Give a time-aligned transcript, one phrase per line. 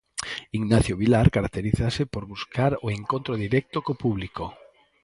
[0.59, 4.45] Ignacio Vilar caracterízase por buscar o encontro directo co público.